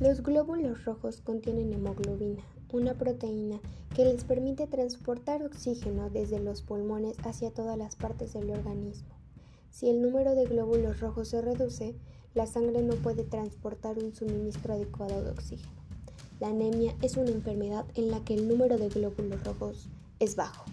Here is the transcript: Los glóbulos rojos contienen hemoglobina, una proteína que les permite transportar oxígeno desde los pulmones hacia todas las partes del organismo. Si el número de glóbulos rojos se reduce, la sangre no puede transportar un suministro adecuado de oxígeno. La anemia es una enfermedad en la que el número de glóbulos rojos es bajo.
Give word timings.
Los 0.00 0.24
glóbulos 0.24 0.84
rojos 0.84 1.20
contienen 1.20 1.72
hemoglobina, 1.72 2.42
una 2.72 2.94
proteína 2.94 3.60
que 3.94 4.04
les 4.04 4.24
permite 4.24 4.66
transportar 4.66 5.44
oxígeno 5.44 6.10
desde 6.10 6.40
los 6.40 6.62
pulmones 6.62 7.16
hacia 7.24 7.52
todas 7.52 7.78
las 7.78 7.94
partes 7.94 8.32
del 8.32 8.50
organismo. 8.50 9.14
Si 9.70 9.88
el 9.88 10.02
número 10.02 10.34
de 10.34 10.46
glóbulos 10.46 10.98
rojos 10.98 11.28
se 11.28 11.40
reduce, 11.40 11.94
la 12.34 12.46
sangre 12.46 12.82
no 12.82 12.96
puede 12.96 13.22
transportar 13.22 13.96
un 14.00 14.12
suministro 14.12 14.74
adecuado 14.74 15.22
de 15.22 15.30
oxígeno. 15.30 15.70
La 16.40 16.48
anemia 16.48 16.96
es 17.00 17.16
una 17.16 17.30
enfermedad 17.30 17.86
en 17.94 18.10
la 18.10 18.18
que 18.24 18.34
el 18.34 18.48
número 18.48 18.78
de 18.78 18.88
glóbulos 18.88 19.44
rojos 19.44 19.88
es 20.18 20.34
bajo. 20.34 20.64